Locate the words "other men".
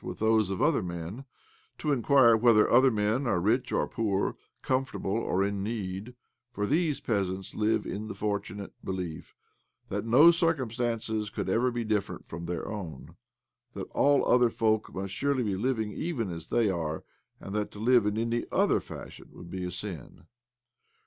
0.63-1.25, 2.67-3.27